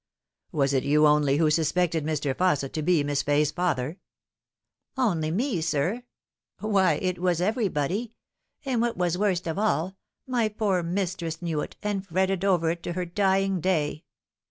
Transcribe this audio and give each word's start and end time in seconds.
"Was 0.51 0.73
it 0.73 0.83
you 0.83 1.05
only 1.05 1.37
who 1.37 1.51
suspected 1.51 2.03
Mr. 2.03 2.33
Fausset 2.33 2.71
to 2.73 2.81
be 2.81 3.03
Miss 3.03 3.21
Fay's 3.21 3.51
father 3.51 3.99
?""Only 4.97 5.29
me, 5.29 5.61
sir? 5.61 6.01
Why, 6.57 6.93
it 6.93 7.19
was 7.19 7.39
everybody: 7.39 8.15
and, 8.65 8.81
what 8.81 8.97
was 8.97 9.15
worst 9.15 9.45
of 9.47 9.59
all, 9.59 9.95
my 10.25 10.49
poor 10.49 10.81
mistress 10.81 11.39
knew 11.43 11.61
it, 11.61 11.75
and 11.83 12.03
fretted 12.03 12.43
over 12.43 12.71
it 12.71 12.81
to 12.81 12.93
hoc 12.93 13.13
dying 13.13 13.59
day." 13.61 14.03